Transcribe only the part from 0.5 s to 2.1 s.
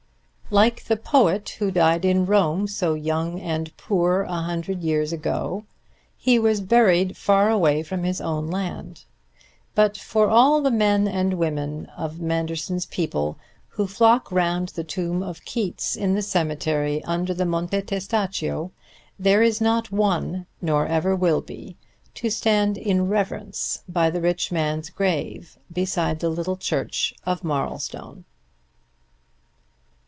Like the poet who died